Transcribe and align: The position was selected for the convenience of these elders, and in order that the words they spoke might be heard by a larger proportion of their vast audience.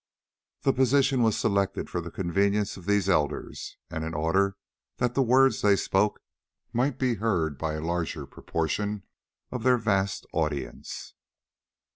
The 0.63 0.73
position 0.73 1.21
was 1.21 1.37
selected 1.37 1.87
for 1.87 2.01
the 2.01 2.09
convenience 2.09 2.75
of 2.75 2.87
these 2.87 3.07
elders, 3.07 3.77
and 3.91 4.03
in 4.03 4.15
order 4.15 4.57
that 4.97 5.13
the 5.13 5.21
words 5.21 5.61
they 5.61 5.75
spoke 5.75 6.23
might 6.73 6.97
be 6.97 7.13
heard 7.21 7.55
by 7.59 7.75
a 7.75 7.81
larger 7.85 8.25
proportion 8.25 9.03
of 9.51 9.61
their 9.61 9.77
vast 9.77 10.25
audience. 10.33 11.13